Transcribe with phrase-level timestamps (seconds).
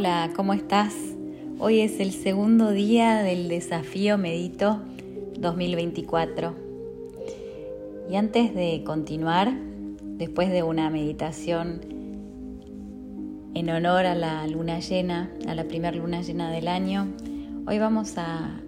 [0.00, 0.94] Hola, ¿cómo estás?
[1.58, 4.80] Hoy es el segundo día del desafío Medito
[5.38, 6.54] 2024.
[8.10, 9.52] Y antes de continuar,
[10.02, 11.82] después de una meditación
[13.52, 17.08] en honor a la luna llena, a la primera luna llena del año,
[17.66, 18.58] hoy vamos a,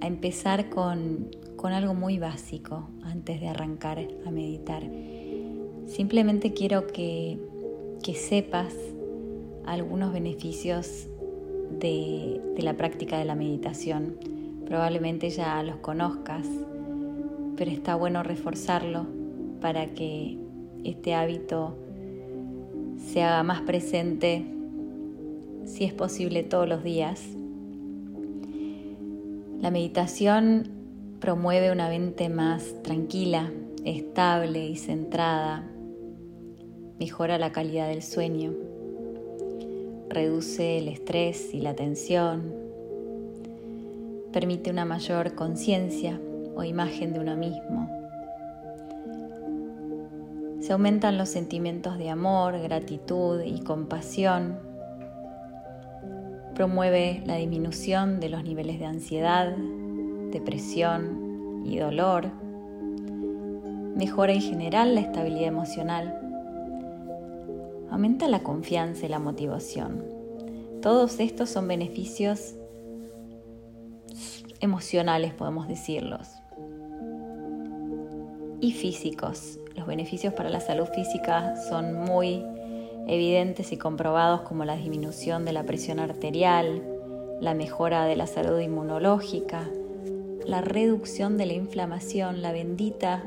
[0.00, 1.30] empezar con,
[1.62, 4.82] algo muy básico antes de arrancar a meditar.
[5.86, 7.38] Simplemente quiero que
[8.16, 8.74] sepas
[9.66, 11.06] algunos beneficios
[11.78, 14.16] de, la práctica de la meditación.
[14.66, 16.46] Probablemente ya los conozcas,
[17.56, 19.06] pero está bueno reforzarlo
[19.60, 20.38] para que
[20.84, 21.76] este hábito
[22.98, 24.44] se haga más presente,
[25.64, 27.22] si es posible, todos los días.
[29.60, 30.70] La meditación
[31.18, 33.50] promueve una mente más tranquila,
[33.84, 35.68] estable y centrada,
[36.98, 38.69] mejora la calidad del sueño
[40.10, 42.52] reduce el estrés y la tensión,
[44.32, 46.20] permite una mayor conciencia
[46.56, 47.88] o imagen de uno mismo.
[50.60, 54.58] Se aumentan los sentimientos de amor, gratitud y compasión.
[56.54, 59.56] Promueve la disminución de los niveles de ansiedad,
[60.32, 62.30] depresión y dolor.
[63.96, 66.29] Mejora en general la estabilidad emocional
[67.90, 70.04] aumenta la confianza y la motivación.
[70.80, 72.54] Todos estos son beneficios
[74.60, 76.28] emocionales, podemos decirlos,
[78.60, 79.58] y físicos.
[79.74, 82.44] Los beneficios para la salud física son muy
[83.06, 86.82] evidentes y comprobados como la disminución de la presión arterial,
[87.40, 89.68] la mejora de la salud inmunológica,
[90.46, 93.24] la reducción de la inflamación, la bendita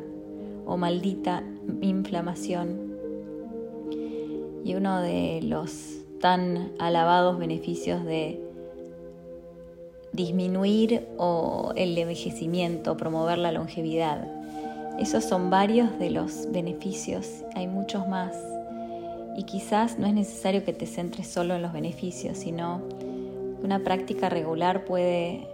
[0.66, 1.44] o maldita
[1.82, 2.83] inflamación
[4.63, 8.40] y uno de los tan alabados beneficios de
[10.13, 11.07] disminuir
[11.75, 14.28] el envejecimiento, promover la longevidad.
[15.00, 18.38] Esos son varios de los beneficios, hay muchos más.
[19.35, 22.81] Y quizás no es necesario que te centres solo en los beneficios, sino
[23.63, 25.47] una práctica regular puede,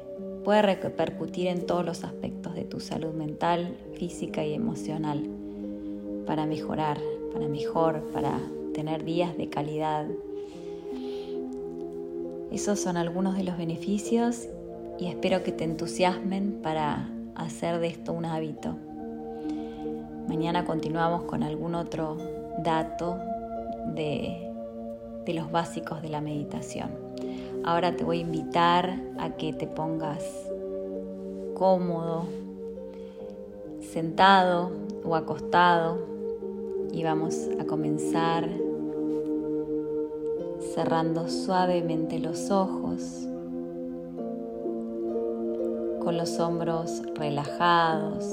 [0.43, 5.23] puede repercutir en todos los aspectos de tu salud mental, física y emocional
[6.27, 6.99] para mejorar,
[7.33, 8.37] para mejor, para
[8.74, 10.06] tener días de calidad.
[12.52, 14.47] Esos son algunos de los beneficios
[14.97, 18.75] y espero que te entusiasmen para hacer de esto un hábito.
[20.28, 22.18] Mañana continuamos con algún otro
[22.63, 23.18] dato
[23.96, 24.52] de,
[25.25, 26.90] de los básicos de la meditación.
[27.63, 30.24] Ahora te voy a invitar a que te pongas
[31.53, 32.25] cómodo,
[33.81, 34.72] sentado
[35.03, 36.19] o acostado
[36.91, 38.50] y vamos a comenzar
[40.73, 43.27] cerrando suavemente los ojos,
[46.03, 48.25] con los hombros relajados,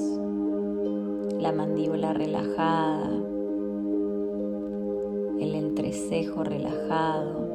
[1.39, 3.09] la mandíbula relajada,
[5.39, 7.47] el entrecejo relajado,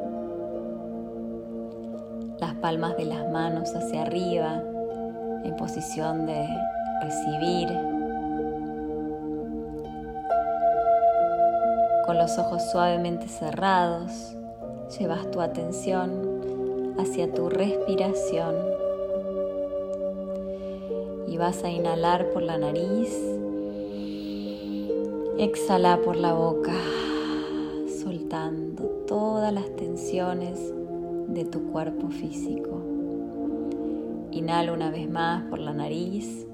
[2.39, 4.63] las palmas de las manos hacia arriba
[5.43, 6.47] en posición de
[7.01, 7.92] recibir
[12.05, 14.35] Con los ojos suavemente cerrados,
[14.99, 18.55] llevas tu atención hacia tu respiración
[21.27, 23.17] y vas a inhalar por la nariz,
[25.37, 26.75] exhala por la boca,
[28.03, 30.59] soltando todas las tensiones
[31.29, 32.81] de tu cuerpo físico.
[34.31, 36.45] Inhala una vez más por la nariz.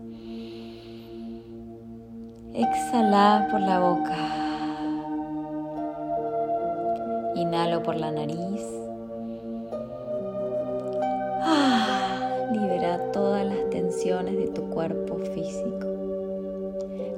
[2.53, 4.48] Exhala por la boca.
[7.35, 8.65] Inhalo por la nariz.
[11.41, 15.87] Ah, libera todas las tensiones de tu cuerpo físico.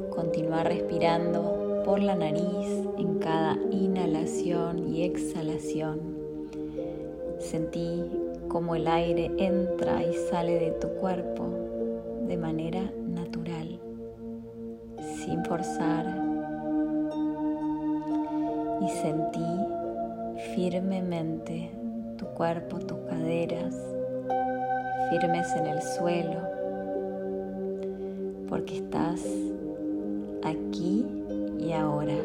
[0.10, 2.68] Continúa respirando por la nariz
[2.98, 6.00] en cada inhalación y exhalación.
[7.40, 8.04] Sentí
[8.48, 11.46] como el aire entra y sale de tu cuerpo
[12.28, 13.80] de manera natural,
[15.24, 16.06] sin forzar.
[18.82, 19.81] Y sentí
[20.56, 21.72] firmemente
[22.18, 23.76] tu cuerpo, tus caderas,
[25.10, 26.42] firmes en el suelo,
[28.50, 29.26] porque estás
[30.44, 31.06] aquí
[31.60, 32.18] y ahora,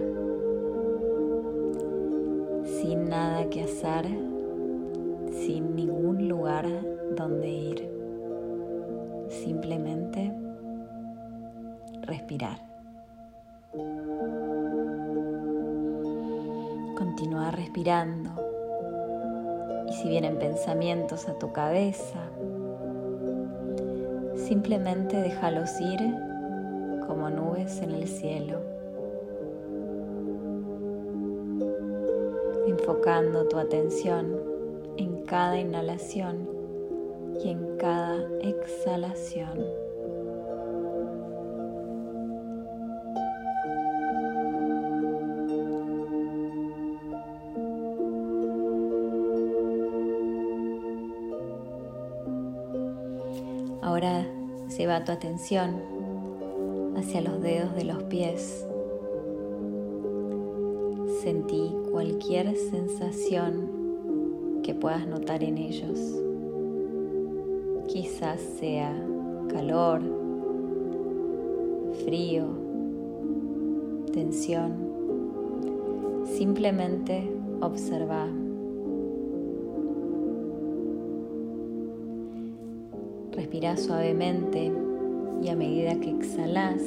[2.81, 4.07] sin nada que hacer,
[5.31, 6.67] sin ningún lugar
[7.17, 7.89] donde ir,
[9.29, 10.33] simplemente
[12.03, 12.59] respirar.
[17.17, 18.29] Continúa respirando
[19.89, 22.29] Y si vienen pensamientos a tu cabeza,
[24.35, 25.99] simplemente déjalos ir
[27.07, 28.61] como nubes en el cielo,
[32.67, 34.39] enfocando tu atención
[34.99, 36.47] en cada inhalación
[37.43, 39.86] y en cada exhalación.
[55.05, 55.97] Tu atención
[56.97, 58.67] hacia los dedos de los pies.
[61.23, 65.99] Sentí cualquier sensación que puedas notar en ellos.
[67.89, 68.95] Quizás sea
[69.49, 70.01] calor,
[72.05, 72.47] frío,
[74.13, 74.75] tensión.
[76.25, 78.27] Simplemente observa.
[83.33, 84.86] Respira suavemente
[85.43, 86.83] y a medida que exhalas,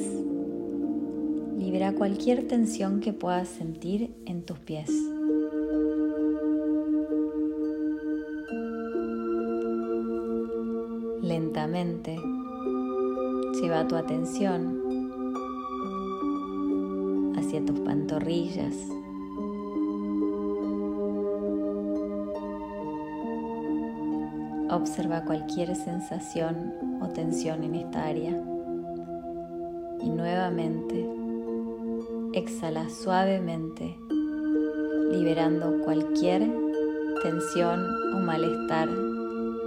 [1.58, 4.90] libera cualquier tensión que puedas sentir en tus pies.
[11.22, 12.16] Lentamente
[13.60, 14.80] lleva tu atención
[17.36, 18.74] hacia tus pantorrillas
[24.70, 28.30] Observa cualquier sensación o tensión en esta área.
[30.00, 31.08] Y nuevamente
[32.32, 33.98] exhala suavemente,
[35.12, 36.48] liberando cualquier
[37.22, 37.84] tensión
[38.14, 38.88] o malestar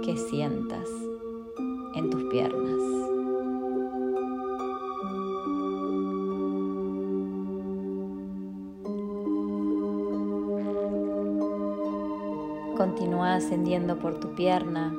[0.02, 0.88] que sientas
[1.96, 3.03] en tus piernas.
[12.96, 14.94] Continúa ascendiendo por tu pierna.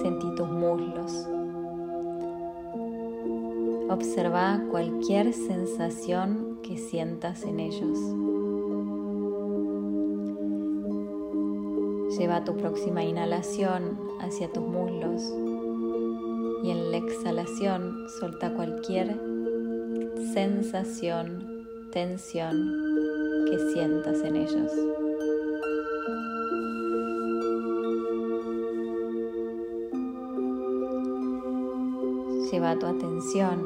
[0.00, 1.10] Sentí tus muslos.
[3.90, 7.98] Observa cualquier sensación que sientas en ellos.
[12.16, 15.20] Lleva tu próxima inhalación hacia tus muslos
[16.62, 19.20] y en la exhalación solta cualquier
[20.32, 22.54] sensación, tensión
[23.50, 24.70] que sientas en ellos.
[32.64, 33.60] Lleva tu atención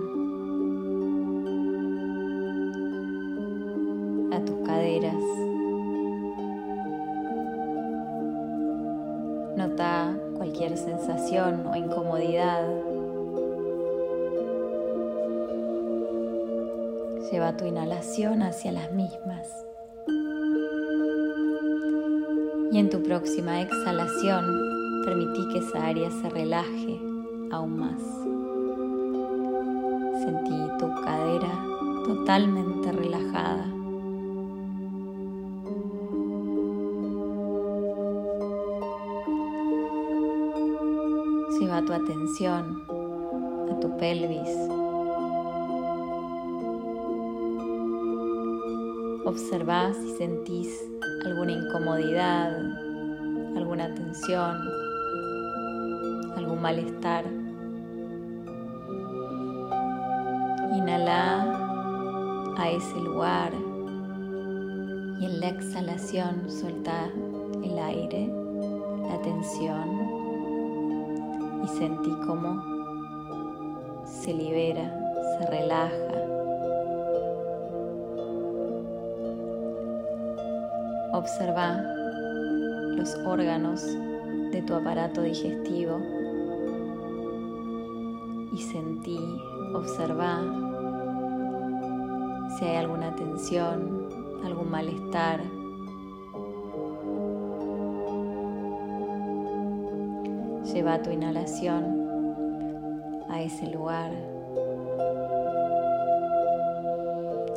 [4.32, 5.14] a tus caderas.
[9.56, 12.66] Nota cualquier sensación o incomodidad.
[17.30, 19.46] Lleva tu inhalación hacia las mismas.
[22.72, 24.44] Y en tu próxima exhalación,
[25.04, 26.98] permití que esa área se relaje
[27.52, 28.27] aún más.
[30.28, 31.48] Sentí tu cadera
[32.04, 33.64] totalmente relajada.
[41.58, 42.76] Lleva tu atención
[43.72, 44.50] a tu pelvis.
[49.24, 50.68] Observa si sentís
[51.24, 52.52] alguna incomodidad,
[53.56, 54.58] alguna tensión,
[56.36, 57.37] algún malestar.
[62.70, 63.52] Ese lugar
[65.20, 67.10] y en la exhalación solta
[67.62, 68.30] el aire,
[69.08, 69.88] la tensión
[71.64, 72.62] y sentí cómo
[74.04, 74.94] se libera,
[75.38, 76.14] se relaja.
[81.12, 81.82] Observa
[82.96, 83.84] los órganos
[84.52, 85.98] de tu aparato digestivo
[88.52, 89.18] y sentí,
[89.74, 90.67] observa
[92.58, 94.08] si hay alguna tensión,
[94.44, 95.40] algún malestar.
[100.72, 104.10] Lleva tu inhalación a ese lugar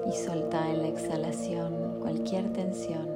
[0.08, 3.10] y solta en la exhalación cualquier tensión.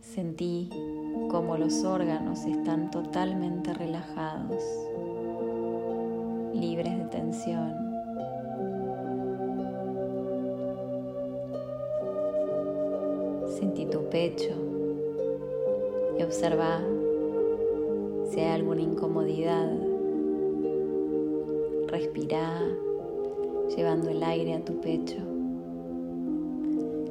[0.00, 0.70] Sentí
[1.30, 4.64] como los órganos están totalmente relajados,
[6.52, 7.89] libres de tensión.
[13.60, 14.54] Sentí tu pecho
[16.18, 16.80] y observa
[18.30, 19.70] si hay alguna incomodidad.
[21.88, 22.62] Respira
[23.76, 25.16] llevando el aire a tu pecho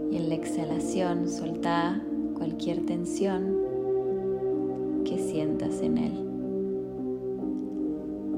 [0.09, 2.01] Y en la exhalación soltá
[2.35, 3.57] cualquier tensión
[5.05, 6.25] que sientas en él.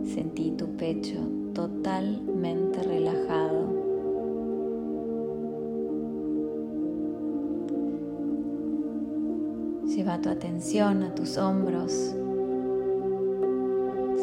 [0.06, 1.20] Sentí tu pecho
[1.54, 3.61] totalmente relajado.
[10.22, 11.92] Tu atención a tus hombros.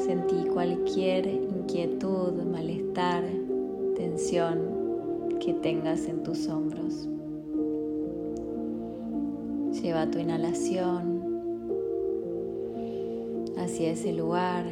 [0.07, 3.25] Sentí cualquier inquietud, malestar,
[3.97, 7.09] tensión que tengas en tus hombros.
[9.83, 11.19] Lleva tu inhalación
[13.59, 14.67] hacia ese lugar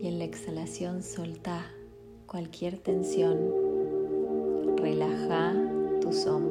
[0.00, 1.64] y en la exhalación soltá
[2.26, 3.38] cualquier tensión.
[4.76, 5.54] Relaja
[6.00, 6.47] tus hombros.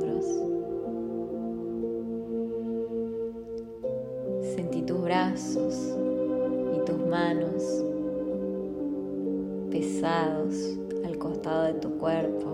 [7.17, 7.63] Manos
[9.71, 12.45] pesados al costado de tu cuerpo.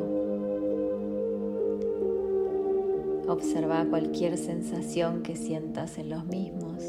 [3.27, 6.81] Observa cualquier sensación que sientas en los mismos.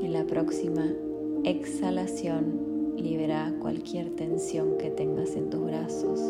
[0.00, 0.86] En la próxima
[1.44, 6.20] exhalación libera cualquier tensión que tengas en tus brazos,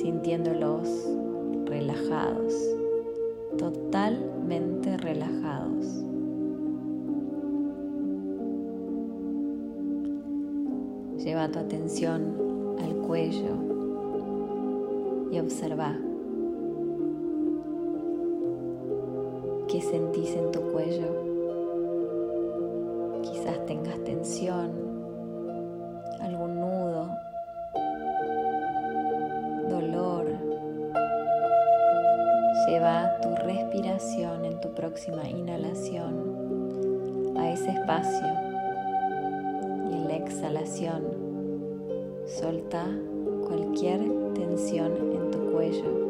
[0.00, 0.88] sintiéndolos
[1.66, 2.54] relajados,
[3.56, 6.07] totalmente relajados.
[11.18, 13.54] Lleva tu atención al cuello
[15.30, 15.96] y observa
[19.68, 21.28] qué sentís en tu cuello
[23.68, 24.72] tengas tensión,
[26.20, 27.10] algún nudo,
[29.68, 30.26] dolor.
[32.66, 38.47] Lleva tu respiración en tu próxima inhalación a ese espacio
[40.28, 41.04] exhalación
[42.26, 42.84] solta
[43.46, 44.00] cualquier
[44.34, 46.06] tensión en tu cuello.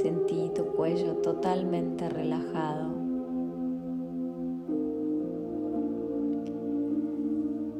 [0.00, 2.94] Sentí tu cuello totalmente relajado.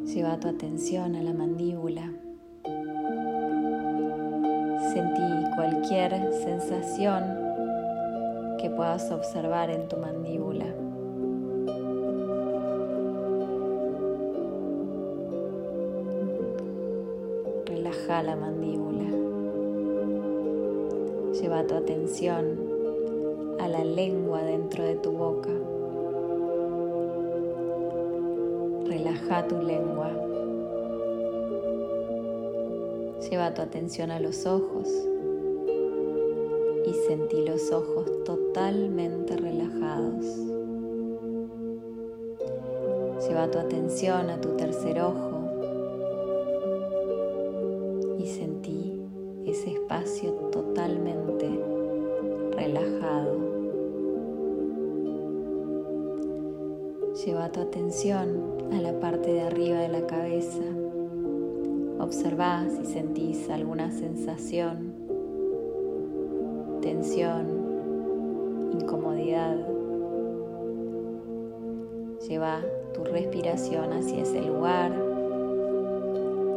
[0.04, 2.12] Lleva tu atención a la mandíbula.
[4.92, 7.22] Sentí cualquier sensación
[8.58, 10.73] que puedas observar en tu mandíbula.
[18.22, 19.10] La mandíbula.
[21.32, 22.58] Lleva tu atención
[23.58, 25.50] a la lengua dentro de tu boca.
[28.86, 30.10] Relaja tu lengua.
[33.28, 34.88] Lleva tu atención a los ojos
[36.86, 40.24] y sentí los ojos totalmente relajados.
[43.28, 45.33] Lleva tu atención a tu tercer ojo
[57.60, 60.62] atención a la parte de arriba de la cabeza.
[61.98, 64.92] Observa si sentís alguna sensación,
[66.80, 67.46] tensión,
[68.72, 69.56] incomodidad.
[72.28, 72.60] Lleva
[72.94, 74.92] tu respiración hacia ese lugar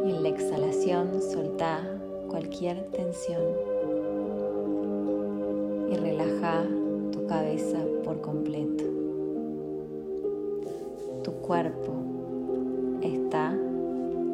[0.04, 1.80] y en la exhalación soltá
[2.28, 3.42] cualquier tensión
[5.90, 6.64] y relaja
[7.12, 8.87] tu cabeza por completo.
[11.48, 11.94] Cuerpo
[13.00, 13.56] está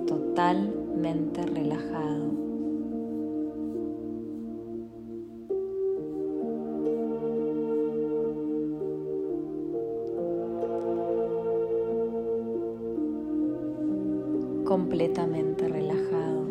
[0.05, 2.33] totalmente relajado.
[14.65, 16.47] completamente relajado.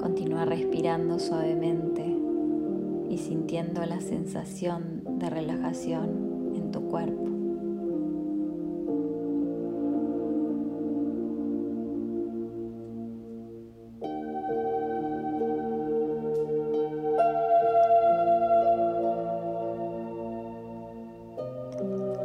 [0.00, 2.17] Continúa respirando suavemente
[3.08, 7.24] y sintiendo la sensación de relajación en tu cuerpo.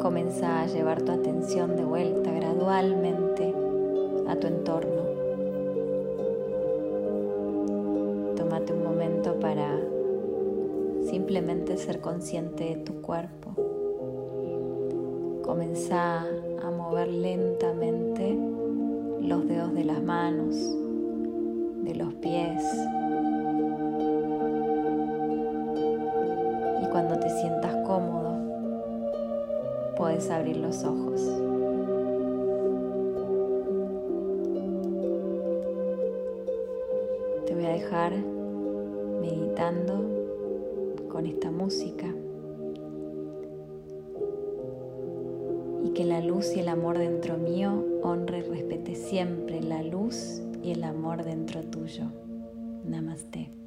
[0.02, 3.54] Comienza a llevar tu atención de vuelta gradualmente
[4.28, 5.03] a tu entorno.
[11.14, 13.54] Simplemente ser consciente de tu cuerpo.
[15.44, 16.22] Comenzá
[16.64, 18.36] a mover lentamente
[19.22, 20.56] los dedos de las manos,
[21.84, 22.64] de los pies.
[26.82, 28.34] Y cuando te sientas cómodo,
[29.96, 31.22] puedes abrir los ojos.
[37.46, 38.14] Te voy a dejar
[39.22, 40.13] meditando
[41.26, 42.08] esta música
[45.84, 50.42] y que la luz y el amor dentro mío honre y respete siempre la luz
[50.64, 52.06] y el amor dentro tuyo.
[52.86, 53.63] Namaste.